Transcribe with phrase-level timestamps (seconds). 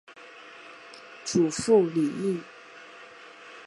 [1.23, 2.41] 祖父李毅。